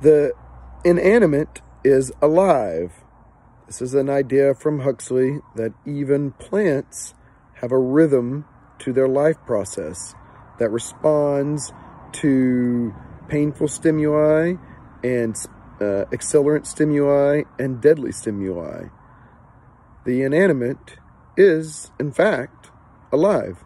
[0.00, 0.32] The
[0.84, 2.92] inanimate is alive.
[3.66, 7.14] This is an idea from Huxley that even plants
[7.54, 8.44] have a rhythm
[8.78, 10.14] to their life process
[10.60, 11.72] that responds
[12.12, 12.94] to
[13.28, 14.54] painful stimuli
[15.02, 15.34] and
[15.80, 18.84] uh, accelerant stimuli and deadly stimuli.
[20.04, 20.98] The inanimate
[21.36, 22.70] is, in fact,
[23.12, 23.64] alive.